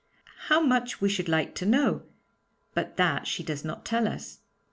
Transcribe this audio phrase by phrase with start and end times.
[0.47, 2.01] How much we should like to know!
[2.73, 4.39] But that she does not tell us.